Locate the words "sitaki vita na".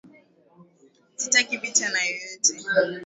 1.17-2.01